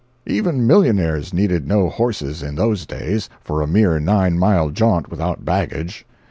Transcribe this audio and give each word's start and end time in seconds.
Even 0.25 0.65
millionaires 0.65 1.31
needed 1.31 1.67
no 1.67 1.87
horses, 1.87 2.41
in 2.41 2.55
those 2.55 2.87
days, 2.87 3.29
for 3.39 3.61
a 3.61 3.67
mere 3.67 3.99
nine 3.99 4.35
mile 4.39 4.71
jaunt 4.71 5.11
without 5.11 5.45
baggage. 5.45 6.07